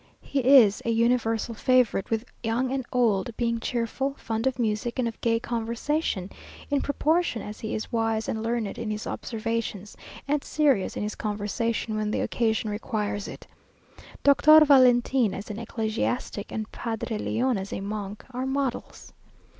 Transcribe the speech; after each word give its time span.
He 0.23 0.39
is 0.39 0.81
a 0.83 0.89
universal 0.89 1.53
favourite 1.53 2.09
with 2.09 2.25
young 2.41 2.71
and 2.71 2.83
old, 2.91 3.37
being 3.37 3.59
cheerful, 3.59 4.15
fond 4.17 4.47
of 4.47 4.57
music, 4.57 4.97
and 4.97 5.07
of 5.07 5.21
gay 5.21 5.39
conversation, 5.39 6.31
in 6.71 6.81
proportion 6.81 7.43
as 7.43 7.59
he 7.59 7.75
is 7.75 7.91
wise 7.91 8.27
and 8.27 8.41
learned 8.41 8.79
in 8.79 8.89
his 8.89 9.05
observations, 9.05 9.95
and 10.27 10.43
serious 10.43 10.97
in 10.97 11.03
his 11.03 11.13
conversation 11.13 11.95
when 11.95 12.09
the 12.09 12.21
occasion 12.21 12.71
requires 12.71 13.27
it. 13.27 13.45
Doctor 14.23 14.65
Valentin 14.65 15.35
as 15.35 15.51
an 15.51 15.59
ecclesiastic, 15.59 16.51
and 16.51 16.71
Padre 16.71 17.19
Leon 17.19 17.59
as 17.59 17.71
a 17.71 17.79
monk, 17.79 18.25
are 18.31 18.47
models. 18.47 19.13